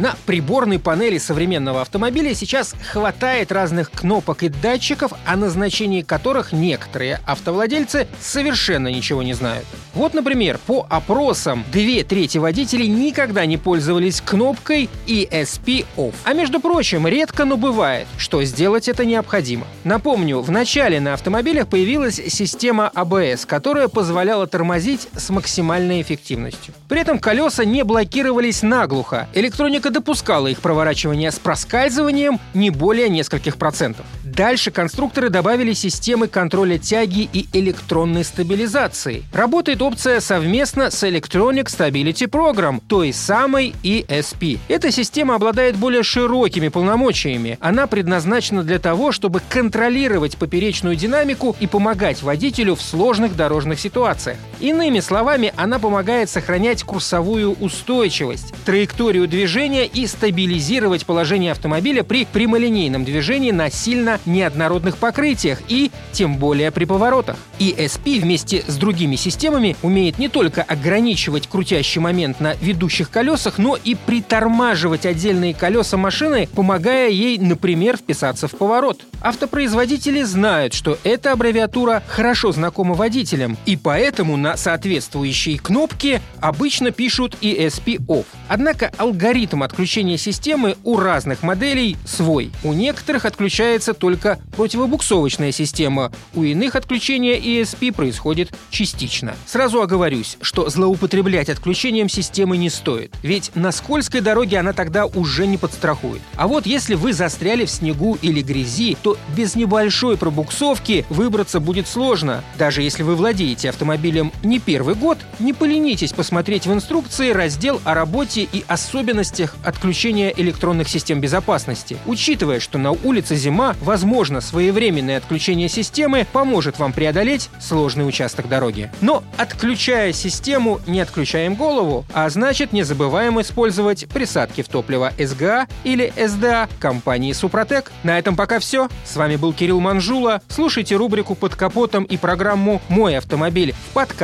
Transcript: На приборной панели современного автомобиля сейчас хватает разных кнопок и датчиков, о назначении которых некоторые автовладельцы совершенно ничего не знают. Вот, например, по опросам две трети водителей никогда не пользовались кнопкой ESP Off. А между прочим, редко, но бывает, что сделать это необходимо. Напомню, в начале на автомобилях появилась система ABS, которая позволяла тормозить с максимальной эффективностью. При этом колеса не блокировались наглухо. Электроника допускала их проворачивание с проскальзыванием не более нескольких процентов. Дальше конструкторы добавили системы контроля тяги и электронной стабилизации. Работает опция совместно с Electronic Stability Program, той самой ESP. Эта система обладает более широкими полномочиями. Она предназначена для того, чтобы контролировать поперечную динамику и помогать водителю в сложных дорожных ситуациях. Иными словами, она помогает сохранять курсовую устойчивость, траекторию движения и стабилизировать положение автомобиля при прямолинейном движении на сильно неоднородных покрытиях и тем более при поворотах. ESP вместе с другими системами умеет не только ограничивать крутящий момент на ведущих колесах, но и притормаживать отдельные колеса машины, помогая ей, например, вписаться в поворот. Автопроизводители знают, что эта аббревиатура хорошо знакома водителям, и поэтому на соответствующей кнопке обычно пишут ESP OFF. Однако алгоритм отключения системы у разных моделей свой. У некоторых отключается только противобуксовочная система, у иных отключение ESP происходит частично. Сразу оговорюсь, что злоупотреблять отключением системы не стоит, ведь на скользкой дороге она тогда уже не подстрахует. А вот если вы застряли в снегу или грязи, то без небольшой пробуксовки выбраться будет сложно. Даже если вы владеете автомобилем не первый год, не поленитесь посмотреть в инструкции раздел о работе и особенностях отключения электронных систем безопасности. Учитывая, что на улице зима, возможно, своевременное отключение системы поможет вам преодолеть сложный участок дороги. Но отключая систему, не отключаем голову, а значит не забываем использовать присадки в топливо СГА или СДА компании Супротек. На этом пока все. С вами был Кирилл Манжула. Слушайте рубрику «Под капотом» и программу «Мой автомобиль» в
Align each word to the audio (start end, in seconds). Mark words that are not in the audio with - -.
На 0.00 0.16
приборной 0.24 0.78
панели 0.78 1.18
современного 1.18 1.82
автомобиля 1.82 2.34
сейчас 2.34 2.74
хватает 2.90 3.52
разных 3.52 3.90
кнопок 3.90 4.42
и 4.42 4.48
датчиков, 4.48 5.12
о 5.26 5.36
назначении 5.36 6.00
которых 6.00 6.52
некоторые 6.52 7.20
автовладельцы 7.26 8.08
совершенно 8.18 8.88
ничего 8.88 9.22
не 9.22 9.34
знают. 9.34 9.66
Вот, 9.94 10.14
например, 10.14 10.58
по 10.66 10.86
опросам 10.88 11.64
две 11.72 12.04
трети 12.04 12.38
водителей 12.38 12.86
никогда 12.86 13.44
не 13.46 13.56
пользовались 13.56 14.20
кнопкой 14.20 14.88
ESP 15.06 15.84
Off. 15.96 16.14
А 16.24 16.32
между 16.32 16.60
прочим, 16.60 17.06
редко, 17.06 17.44
но 17.44 17.56
бывает, 17.56 18.06
что 18.16 18.42
сделать 18.44 18.88
это 18.88 19.04
необходимо. 19.04 19.66
Напомню, 19.84 20.40
в 20.40 20.50
начале 20.50 21.00
на 21.00 21.14
автомобилях 21.14 21.66
появилась 21.68 22.20
система 22.28 22.90
ABS, 22.94 23.46
которая 23.46 23.88
позволяла 23.88 24.46
тормозить 24.46 25.08
с 25.16 25.30
максимальной 25.30 26.02
эффективностью. 26.02 26.72
При 26.88 27.00
этом 27.00 27.18
колеса 27.18 27.64
не 27.64 27.82
блокировались 27.82 28.62
наглухо. 28.62 29.28
Электроника 29.34 29.90
допускала 29.90 30.46
их 30.46 30.60
проворачивание 30.60 31.30
с 31.32 31.38
проскальзыванием 31.38 32.38
не 32.54 32.70
более 32.70 33.08
нескольких 33.08 33.56
процентов. 33.56 34.06
Дальше 34.36 34.70
конструкторы 34.70 35.28
добавили 35.28 35.72
системы 35.72 36.28
контроля 36.28 36.78
тяги 36.78 37.28
и 37.32 37.48
электронной 37.52 38.24
стабилизации. 38.24 39.24
Работает 39.32 39.82
опция 39.82 40.20
совместно 40.20 40.90
с 40.90 41.02
Electronic 41.02 41.64
Stability 41.64 42.28
Program, 42.28 42.80
той 42.86 43.12
самой 43.12 43.74
ESP. 43.82 44.58
Эта 44.68 44.92
система 44.92 45.34
обладает 45.34 45.76
более 45.76 46.04
широкими 46.04 46.68
полномочиями. 46.68 47.58
Она 47.60 47.88
предназначена 47.88 48.62
для 48.62 48.78
того, 48.78 49.10
чтобы 49.10 49.42
контролировать 49.48 50.36
поперечную 50.36 50.94
динамику 50.94 51.56
и 51.58 51.66
помогать 51.66 52.22
водителю 52.22 52.76
в 52.76 52.82
сложных 52.82 53.34
дорожных 53.34 53.80
ситуациях. 53.80 54.36
Иными 54.60 55.00
словами, 55.00 55.54
она 55.56 55.78
помогает 55.78 56.28
сохранять 56.28 56.84
курсовую 56.84 57.52
устойчивость, 57.52 58.52
траекторию 58.66 59.26
движения 59.26 59.86
и 59.86 60.06
стабилизировать 60.06 61.06
положение 61.06 61.52
автомобиля 61.52 62.02
при 62.02 62.26
прямолинейном 62.26 63.04
движении 63.04 63.52
на 63.52 63.70
сильно 63.70 64.20
неоднородных 64.26 64.98
покрытиях 64.98 65.60
и 65.68 65.90
тем 66.12 66.36
более 66.36 66.70
при 66.70 66.84
поворотах. 66.84 67.36
ESP 67.58 68.20
вместе 68.20 68.62
с 68.66 68.76
другими 68.76 69.16
системами 69.16 69.76
умеет 69.82 70.18
не 70.18 70.28
только 70.28 70.62
ограничивать 70.62 71.48
крутящий 71.48 72.00
момент 72.00 72.40
на 72.40 72.54
ведущих 72.60 73.10
колесах, 73.10 73.56
но 73.56 73.76
и 73.82 73.94
притормаживать 73.94 75.06
отдельные 75.06 75.54
колеса 75.54 75.96
машины, 75.96 76.48
помогая 76.54 77.08
ей, 77.08 77.38
например, 77.38 77.96
вписаться 77.96 78.46
в 78.46 78.52
поворот. 78.52 79.00
Автопроизводители 79.22 80.22
знают, 80.22 80.74
что 80.74 80.98
эта 81.02 81.32
аббревиатура 81.32 82.02
хорошо 82.06 82.52
знакома 82.52 82.94
водителям, 82.94 83.56
и 83.64 83.76
поэтому 83.76 84.36
на 84.36 84.49
соответствующей 84.56 85.58
кнопке 85.58 86.20
обычно 86.40 86.90
пишут 86.90 87.36
ESP 87.40 87.98
OFF. 88.06 88.26
Однако 88.48 88.92
алгоритм 88.96 89.62
отключения 89.62 90.16
системы 90.16 90.76
у 90.84 90.96
разных 90.96 91.42
моделей 91.42 91.96
свой. 92.04 92.50
У 92.64 92.72
некоторых 92.72 93.24
отключается 93.24 93.94
только 93.94 94.38
противобуксовочная 94.56 95.52
система, 95.52 96.12
у 96.34 96.42
иных 96.42 96.76
отключение 96.76 97.38
ESP 97.38 97.92
происходит 97.92 98.52
частично. 98.70 99.34
Сразу 99.46 99.82
оговорюсь, 99.82 100.36
что 100.40 100.68
злоупотреблять 100.68 101.48
отключением 101.48 102.08
системы 102.08 102.56
не 102.56 102.70
стоит, 102.70 103.14
ведь 103.22 103.50
на 103.54 103.72
скользкой 103.72 104.20
дороге 104.20 104.58
она 104.58 104.72
тогда 104.72 105.06
уже 105.06 105.46
не 105.46 105.58
подстрахует. 105.58 106.22
А 106.36 106.48
вот 106.48 106.66
если 106.66 106.94
вы 106.94 107.12
застряли 107.12 107.64
в 107.64 107.70
снегу 107.70 108.18
или 108.22 108.42
грязи, 108.42 108.96
то 109.02 109.16
без 109.36 109.54
небольшой 109.54 110.16
пробуксовки 110.16 111.04
выбраться 111.08 111.60
будет 111.60 111.88
сложно. 111.88 112.42
Даже 112.58 112.82
если 112.82 113.02
вы 113.02 113.16
владеете 113.16 113.68
автомобилем 113.68 114.32
не 114.42 114.58
первый 114.58 114.94
год, 114.94 115.18
не 115.38 115.52
поленитесь 115.52 116.12
посмотреть 116.12 116.66
в 116.66 116.72
инструкции 116.72 117.30
раздел 117.30 117.80
о 117.84 117.94
работе 117.94 118.48
и 118.50 118.64
особенностях 118.68 119.56
отключения 119.64 120.32
электронных 120.36 120.88
систем 120.88 121.20
безопасности. 121.20 121.96
Учитывая, 122.06 122.60
что 122.60 122.78
на 122.78 122.92
улице 122.92 123.36
зима, 123.36 123.74
возможно, 123.80 124.40
своевременное 124.40 125.18
отключение 125.18 125.68
системы 125.68 126.26
поможет 126.32 126.78
вам 126.78 126.92
преодолеть 126.92 127.50
сложный 127.60 128.08
участок 128.08 128.48
дороги. 128.48 128.90
Но 129.00 129.22
отключая 129.36 130.12
систему, 130.12 130.80
не 130.86 131.00
отключаем 131.00 131.54
голову, 131.54 132.04
а 132.12 132.28
значит 132.30 132.72
не 132.72 132.82
забываем 132.82 133.40
использовать 133.40 134.08
присадки 134.08 134.62
в 134.62 134.68
топливо 134.68 135.12
СГА 135.18 135.66
или 135.84 136.12
СДА 136.16 136.68
компании 136.78 137.32
Супротек. 137.32 137.92
На 138.02 138.18
этом 138.18 138.36
пока 138.36 138.58
все. 138.58 138.88
С 139.04 139.16
вами 139.16 139.36
был 139.36 139.52
Кирилл 139.52 139.80
Манжула. 139.80 140.42
Слушайте 140.48 140.96
рубрику 140.96 141.34
«Под 141.34 141.54
капотом» 141.54 142.04
и 142.04 142.16
программу 142.16 142.80
«Мой 142.88 143.16
автомобиль» 143.16 143.72
в 143.72 143.94